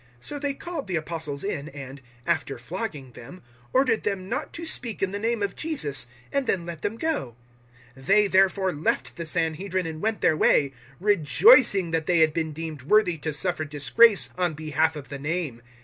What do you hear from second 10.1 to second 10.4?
their